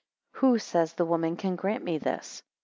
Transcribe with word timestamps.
3 0.33 0.39
Who, 0.39 0.57
says 0.57 0.93
the 0.93 1.05
woman, 1.05 1.37
can 1.37 1.55
grant 1.55 1.83
me 1.83 1.99
this? 1.99 2.41